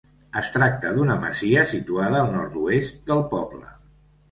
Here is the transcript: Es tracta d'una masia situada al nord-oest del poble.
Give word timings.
Es 0.39 0.47
tracta 0.53 0.93
d'una 0.95 1.17
masia 1.25 1.67
situada 1.73 2.23
al 2.23 2.33
nord-oest 2.39 2.99
del 3.13 3.25
poble. 3.37 3.73